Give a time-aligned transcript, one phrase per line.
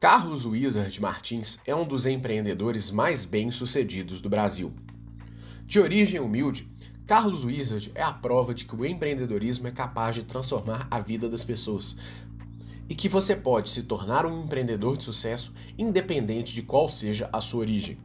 [0.00, 4.72] Carlos Wizard Martins é um dos empreendedores mais bem-sucedidos do Brasil.
[5.66, 6.66] De origem humilde,
[7.06, 11.28] Carlos Wizard é a prova de que o empreendedorismo é capaz de transformar a vida
[11.28, 11.98] das pessoas
[12.88, 17.42] e que você pode se tornar um empreendedor de sucesso independente de qual seja a
[17.42, 17.98] sua origem.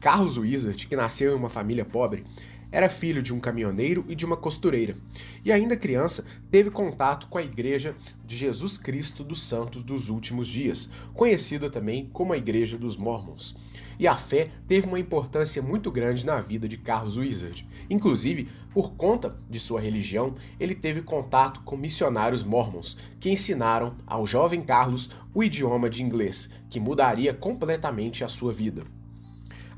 [0.00, 2.24] Carlos Wizard, que nasceu em uma família pobre,
[2.72, 4.96] era filho de um caminhoneiro e de uma costureira,
[5.44, 7.94] e ainda criança teve contato com a Igreja
[8.26, 13.54] de Jesus Cristo dos Santos dos Últimos Dias, conhecida também como a Igreja dos Mormons.
[13.98, 17.68] E a fé teve uma importância muito grande na vida de Carlos Wizard.
[17.90, 24.26] Inclusive, por conta de sua religião, ele teve contato com missionários mormons, que ensinaram ao
[24.26, 28.84] jovem Carlos o idioma de inglês, que mudaria completamente a sua vida.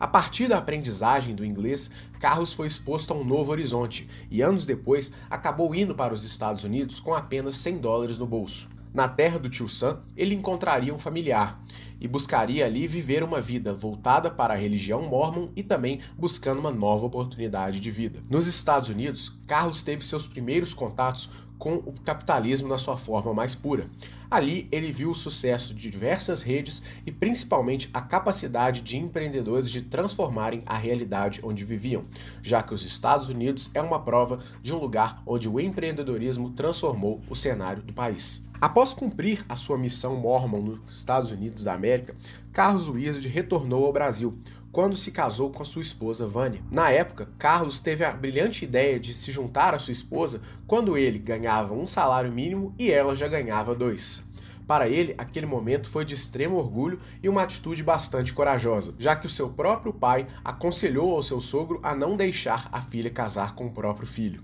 [0.04, 1.90] A partir da aprendizagem do inglês,
[2.20, 6.62] Carlos foi exposto a um novo horizonte e anos depois acabou indo para os Estados
[6.62, 8.68] Unidos com apenas 100 dólares no bolso.
[8.92, 11.58] Na terra do tio Sam, ele encontraria um familiar
[11.98, 16.70] e buscaria ali viver uma vida voltada para a religião mormon e também buscando uma
[16.70, 18.20] nova oportunidade de vida.
[18.28, 21.30] Nos Estados Unidos, Carlos teve seus primeiros contatos
[21.64, 23.88] com o capitalismo na sua forma mais pura.
[24.30, 29.80] Ali ele viu o sucesso de diversas redes e principalmente a capacidade de empreendedores de
[29.80, 32.04] transformarem a realidade onde viviam,
[32.42, 37.22] já que os Estados Unidos é uma prova de um lugar onde o empreendedorismo transformou
[37.30, 38.44] o cenário do país.
[38.60, 42.14] Após cumprir a sua missão mormon nos Estados Unidos da América,
[42.52, 44.38] Carlos Wizard retornou ao Brasil,
[44.74, 46.60] quando se casou com a sua esposa Vânia.
[46.68, 51.16] Na época, Carlos teve a brilhante ideia de se juntar à sua esposa quando ele
[51.16, 54.24] ganhava um salário mínimo e ela já ganhava dois.
[54.66, 59.26] Para ele, aquele momento foi de extremo orgulho e uma atitude bastante corajosa, já que
[59.26, 63.66] o seu próprio pai aconselhou ao seu sogro a não deixar a filha casar com
[63.66, 64.42] o próprio filho.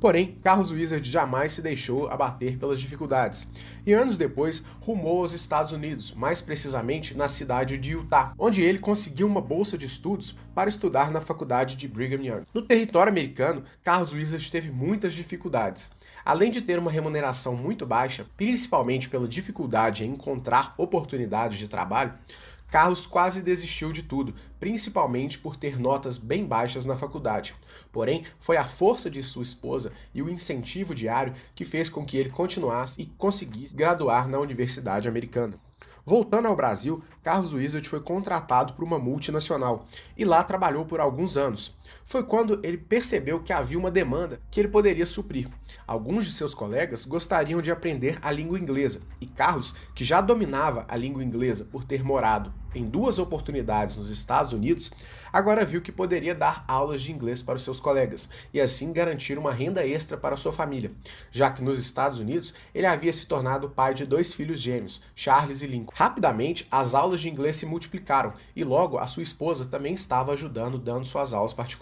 [0.00, 3.50] Porém, Carlos Wizard jamais se deixou abater pelas dificuldades,
[3.84, 8.78] e anos depois rumou aos Estados Unidos, mais precisamente na cidade de Utah, onde ele
[8.78, 12.44] conseguiu uma bolsa de estudos para estudar na faculdade de Brigham Young.
[12.54, 15.90] No território americano, Carlos Wizard teve muitas dificuldades.
[16.28, 22.12] Além de ter uma remuneração muito baixa, principalmente pela dificuldade em encontrar oportunidades de trabalho,
[22.70, 27.56] Carlos quase desistiu de tudo, principalmente por ter notas bem baixas na faculdade.
[27.90, 32.18] Porém, foi a força de sua esposa e o incentivo diário que fez com que
[32.18, 35.58] ele continuasse e conseguisse graduar na Universidade Americana.
[36.04, 41.38] Voltando ao Brasil, Carlos Wizard foi contratado por uma multinacional e lá trabalhou por alguns
[41.38, 41.74] anos.
[42.04, 45.48] Foi quando ele percebeu que havia uma demanda que ele poderia suprir.
[45.86, 50.84] Alguns de seus colegas gostariam de aprender a língua inglesa e Carlos, que já dominava
[50.88, 54.90] a língua inglesa por ter morado em duas oportunidades nos Estados Unidos,
[55.32, 59.38] agora viu que poderia dar aulas de inglês para os seus colegas e assim garantir
[59.38, 60.92] uma renda extra para sua família,
[61.30, 65.62] já que nos Estados Unidos ele havia se tornado pai de dois filhos gêmeos, Charles
[65.62, 65.94] e Lincoln.
[65.96, 70.78] Rapidamente, as aulas de inglês se multiplicaram e logo a sua esposa também estava ajudando
[70.78, 71.77] dando suas aulas particulares.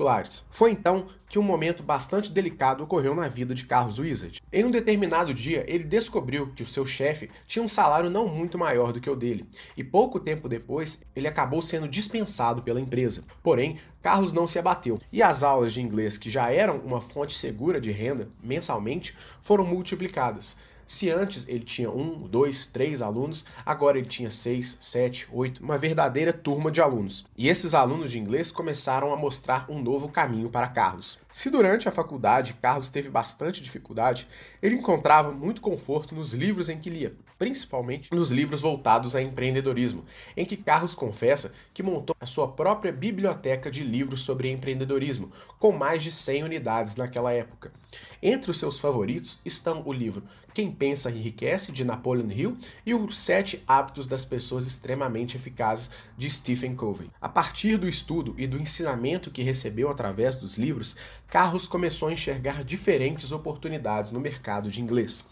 [0.50, 4.40] Foi então que um momento bastante delicado ocorreu na vida de Carlos Wizard.
[4.52, 8.56] Em um determinado dia, ele descobriu que o seu chefe tinha um salário não muito
[8.58, 9.46] maior do que o dele,
[9.76, 13.24] e pouco tempo depois ele acabou sendo dispensado pela empresa.
[13.42, 17.36] Porém, Carlos não se abateu, e as aulas de inglês, que já eram uma fonte
[17.36, 20.56] segura de renda mensalmente, foram multiplicadas.
[20.86, 25.76] Se antes ele tinha um, dois, três alunos, agora ele tinha seis, sete, oito, uma
[25.76, 27.26] verdadeira turma de alunos.
[27.36, 31.18] E esses alunos de inglês começaram a mostrar um novo caminho para Carlos.
[31.28, 34.28] Se durante a faculdade Carlos teve bastante dificuldade,
[34.62, 40.04] ele encontrava muito conforto nos livros em que lia, principalmente nos livros voltados a empreendedorismo,
[40.36, 45.72] em que Carlos confessa que montou a sua própria biblioteca de livros sobre empreendedorismo, com
[45.72, 47.72] mais de 100 unidades naquela época.
[48.22, 50.22] Entre os seus favoritos estão o livro
[50.54, 56.30] Quem Pensa Enriquece, de Napoleon Hill, e os Sete Hábitos das Pessoas Extremamente Eficazes, de
[56.30, 57.10] Stephen Covey.
[57.20, 60.96] A partir do estudo e do ensinamento que recebeu através dos livros,
[61.28, 65.24] Carlos começou a enxergar diferentes oportunidades no mercado de inglês.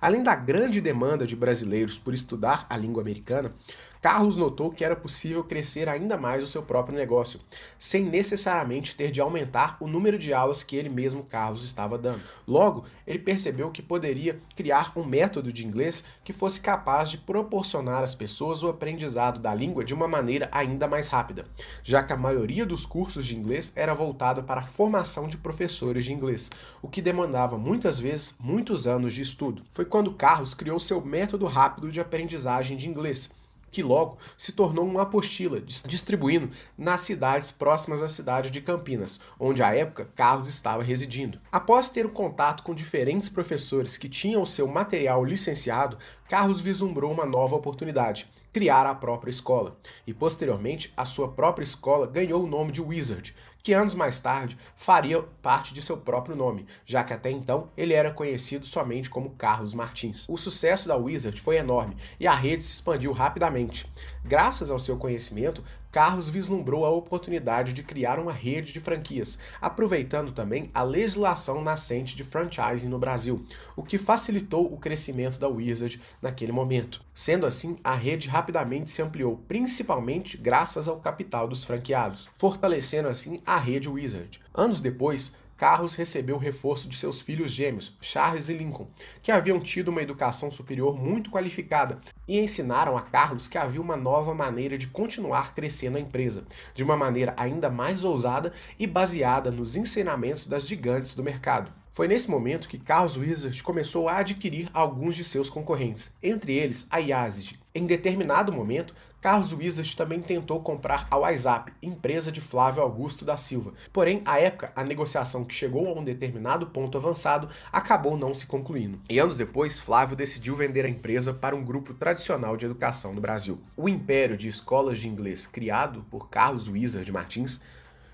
[0.00, 3.54] Além da grande demanda de brasileiros por estudar a língua americana,
[4.00, 7.38] Carlos notou que era possível crescer ainda mais o seu próprio negócio,
[7.78, 12.22] sem necessariamente ter de aumentar o número de aulas que ele mesmo, Carlos, estava dando.
[12.48, 18.02] Logo, ele percebeu que poderia criar um método de inglês que fosse capaz de proporcionar
[18.02, 21.44] às pessoas o aprendizado da língua de uma maneira ainda mais rápida,
[21.82, 26.06] já que a maioria dos cursos de inglês era voltada para a formação de professores
[26.06, 26.50] de inglês,
[26.80, 29.62] o que demandava muitas vezes muitos anos de estudo.
[29.74, 33.38] Foi quando Carlos criou seu método rápido de aprendizagem de inglês
[33.70, 39.62] que logo se tornou uma apostila, distribuindo nas cidades próximas à cidade de Campinas, onde
[39.62, 41.40] à época Carlos estava residindo.
[41.50, 47.26] Após ter o contato com diferentes professores que tinham seu material licenciado, Carlos vislumbrou uma
[47.26, 49.76] nova oportunidade, criara a própria escola,
[50.06, 54.56] e posteriormente a sua própria escola ganhou o nome de Wizard, que anos mais tarde
[54.76, 59.30] faria parte de seu próprio nome, já que até então ele era conhecido somente como
[59.30, 60.28] Carlos Martins.
[60.28, 63.90] O sucesso da Wizard foi enorme e a rede se expandiu rapidamente.
[64.24, 65.62] Graças ao seu conhecimento,
[65.92, 72.14] Carlos vislumbrou a oportunidade de criar uma rede de franquias, aproveitando também a legislação nascente
[72.14, 77.02] de franchising no Brasil, o que facilitou o crescimento da Wizard naquele momento.
[77.12, 83.42] Sendo assim, a rede rapidamente se ampliou, principalmente graças ao capital dos franqueados, fortalecendo assim
[83.50, 84.40] a rede Wizard.
[84.54, 88.86] Anos depois, Carlos recebeu o reforço de seus filhos gêmeos, Charles e Lincoln,
[89.20, 93.96] que haviam tido uma educação superior muito qualificada e ensinaram a Carlos que havia uma
[93.96, 96.44] nova maneira de continuar crescendo a empresa,
[96.76, 101.72] de uma maneira ainda mais ousada e baseada nos ensinamentos das gigantes do mercado.
[101.92, 106.86] Foi nesse momento que Carlos Wizard começou a adquirir alguns de seus concorrentes, entre eles
[106.88, 107.59] a Yazid.
[107.72, 113.36] Em determinado momento, Carlos Wizard também tentou comprar a WhatsApp, empresa de Flávio Augusto da
[113.36, 113.74] Silva.
[113.92, 118.46] Porém, à época, a negociação que chegou a um determinado ponto avançado acabou não se
[118.46, 118.98] concluindo.
[119.08, 123.20] E anos depois, Flávio decidiu vender a empresa para um grupo tradicional de educação no
[123.20, 123.60] Brasil.
[123.76, 127.62] O império de escolas de inglês criado por Carlos Wizard Martins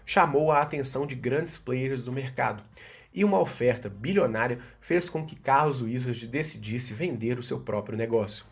[0.07, 2.63] chamou a atenção de grandes players do mercado
[3.17, 8.45] e uma oferta bilionária fez com que Carlos Wizard decidisse vender o seu próprio negócio.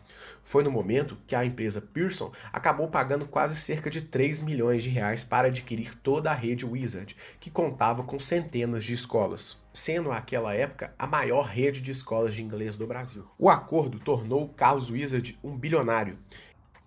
[0.43, 4.89] Foi no momento que a empresa Pearson acabou pagando quase cerca de 3 milhões de
[4.89, 10.53] reais para adquirir toda a rede Wizard, que contava com centenas de escolas, sendo naquela
[10.53, 13.27] época a maior rede de escolas de inglês do Brasil.
[13.37, 16.17] O acordo tornou Carlos Wizard um bilionário.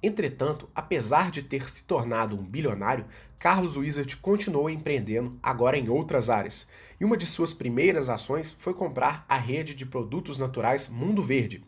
[0.03, 3.07] Entretanto, apesar de ter se tornado um bilionário,
[3.39, 6.69] Carlos Wizard continuou empreendendo agora em outras áreas,
[7.01, 11.65] e uma de suas primeiras ações foi comprar a rede de produtos naturais Mundo Verde,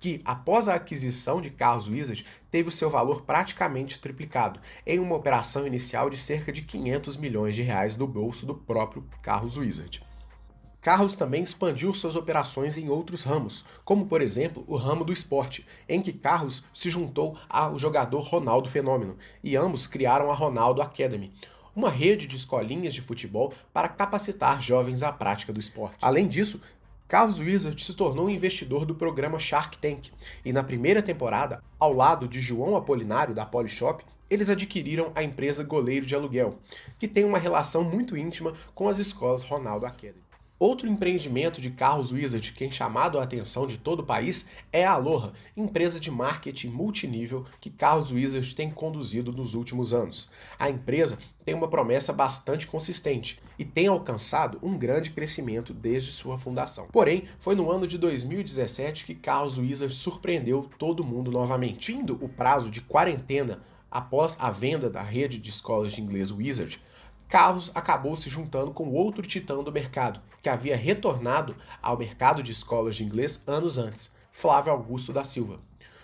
[0.00, 5.14] que, após a aquisição de Carlos Wizard, teve o seu valor praticamente triplicado, em uma
[5.14, 10.02] operação inicial de cerca de 500 milhões de reais do bolso do próprio Carlos Wizard.
[10.82, 15.64] Carlos também expandiu suas operações em outros ramos, como por exemplo o ramo do esporte,
[15.88, 21.32] em que Carlos se juntou ao jogador Ronaldo Fenômeno, e ambos criaram a Ronaldo Academy,
[21.74, 25.98] uma rede de escolinhas de futebol para capacitar jovens à prática do esporte.
[26.02, 26.60] Além disso,
[27.06, 30.10] Carlos Wizard se tornou investidor do programa Shark Tank,
[30.44, 35.62] e na primeira temporada, ao lado de João Apolinário da Polishop, eles adquiriram a empresa
[35.62, 36.58] Goleiro de Aluguel,
[36.98, 40.31] que tem uma relação muito íntima com as escolas Ronaldo Academy.
[40.62, 44.84] Outro empreendimento de Carlos Wizard que tem chamado a atenção de todo o país é
[44.84, 50.30] a Aloha, empresa de marketing multinível que Carlos Wizard tem conduzido nos últimos anos.
[50.56, 56.38] A empresa tem uma promessa bastante consistente e tem alcançado um grande crescimento desde sua
[56.38, 56.86] fundação.
[56.92, 61.92] Porém, foi no ano de 2017 que Carlos Wizard surpreendeu todo mundo novamente.
[61.92, 66.80] Tindo o prazo de quarentena após a venda da rede de escolas de inglês Wizard,
[67.32, 72.52] Carlos acabou se juntando com outro titã do mercado, que havia retornado ao mercado de
[72.52, 75.58] escolas de inglês anos antes, Flávio Augusto da Silva.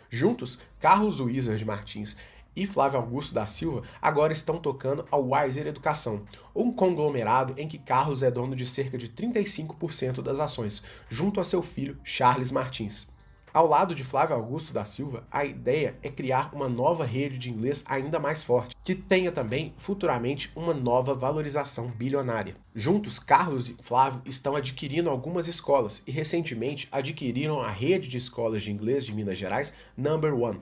[0.09, 2.17] Juntos, Carlos Wizard Martins
[2.57, 6.23] e Flávio Augusto da Silva agora estão tocando a Wiser Educação,
[6.57, 11.45] um conglomerado em que Carlos é dono de cerca de 35% das ações, junto a
[11.45, 13.13] seu filho Charles Martins.
[13.53, 17.51] Ao lado de Flávio Augusto da Silva, a ideia é criar uma nova rede de
[17.51, 22.57] inglês ainda mais forte, que tenha também futuramente uma nova valorização bilionária.
[22.75, 28.63] Juntos, Carlos e Flávio estão adquirindo algumas escolas e recentemente adquiriram a rede de escolas
[28.63, 30.61] de inglês de Minas Gerais Number One.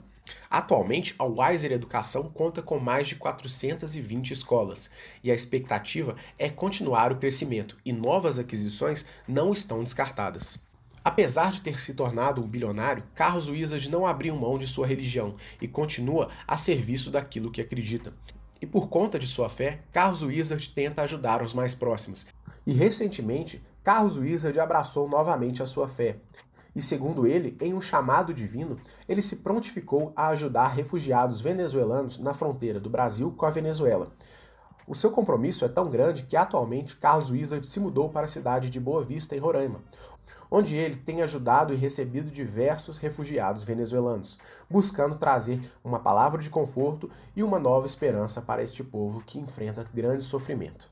[0.50, 4.90] Atualmente, a Wiser Educação conta com mais de 420 escolas
[5.23, 10.59] e a expectativa é continuar o crescimento e novas aquisições não estão descartadas.
[11.07, 15.37] Apesar de ter se tornado um bilionário, Carlos Wizard não abriu mão de sua religião
[15.63, 18.13] e continua a serviço daquilo que acredita.
[18.61, 22.27] E por conta de sua fé, Carlos Wizard tenta ajudar os mais próximos.
[22.67, 26.17] E recentemente, Carlos Wizard abraçou novamente a sua fé.
[26.75, 28.77] E segundo ele, em um chamado divino,
[29.09, 34.11] ele se prontificou a ajudar refugiados venezuelanos na fronteira do Brasil com a Venezuela.
[34.89, 38.71] O seu compromisso é tão grande que atualmente Carlos Wizard se mudou para a cidade
[38.71, 39.81] de Boa Vista, em Roraima,
[40.50, 44.38] onde ele tem ajudado e recebido diversos refugiados venezuelanos,
[44.69, 49.85] buscando trazer uma palavra de conforto e uma nova esperança para este povo que enfrenta
[49.93, 50.88] grande sofrimento.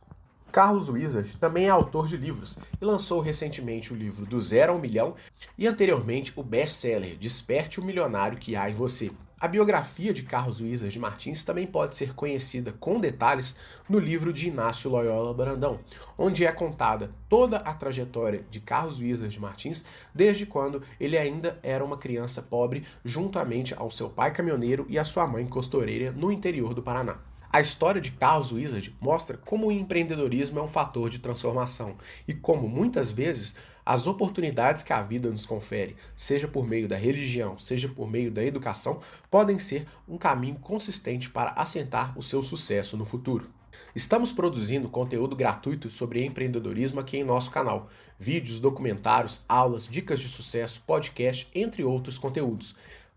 [0.54, 4.78] Carlos Wizard também é autor de livros e lançou recentemente o livro Do Zero ao
[4.78, 5.16] Milhão
[5.58, 9.10] e anteriormente o best-seller Desperte o Milionário que Há em Você.
[9.44, 13.54] A biografia de Carlos Wizard Martins também pode ser conhecida com detalhes
[13.86, 15.80] no livro de Inácio Loyola Brandão,
[16.16, 19.84] onde é contada toda a trajetória de Carlos Wizard Martins
[20.14, 25.04] desde quando ele ainda era uma criança pobre, juntamente ao seu pai caminhoneiro e a
[25.04, 27.18] sua mãe costureira no interior do Paraná.
[27.52, 31.96] A história de Carlos Wizard mostra como o empreendedorismo é um fator de transformação
[32.26, 36.96] e como muitas vezes as oportunidades que a vida nos confere, seja por meio da
[36.96, 39.00] religião, seja por meio da educação,
[39.30, 43.50] podem ser um caminho consistente para assentar o seu sucesso no futuro.
[43.94, 47.90] Estamos produzindo conteúdo gratuito sobre empreendedorismo aqui em nosso canal.
[48.18, 52.74] Vídeos, documentários, aulas, dicas de sucesso, podcast, entre outros conteúdos.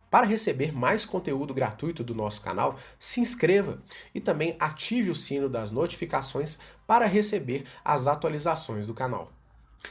[0.09, 3.81] Para receber mais conteúdo gratuito do nosso canal, se inscreva
[4.15, 6.57] e também ative o sino das notificações
[6.87, 9.36] para receber as atualizações do canal.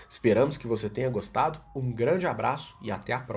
[0.08, 3.34] Esperamos que você tenha gostado, um grande abraço e até a próxima.